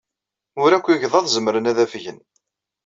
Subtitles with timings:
[0.63, 2.19] Ur akk igḍaḍ zemren ad afgen.